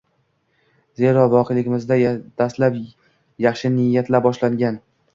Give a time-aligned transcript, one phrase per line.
[1.01, 1.99] zero voqeligimizda
[2.45, 2.83] dastlab
[3.49, 4.87] yaxshi niyat ila boshlangan